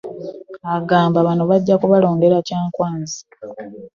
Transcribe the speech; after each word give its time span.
Agamba 0.75 1.17
bano 1.27 1.43
bajja 1.49 1.75
kubalondera 1.81 2.37
Kyankwanzi. 2.47 3.19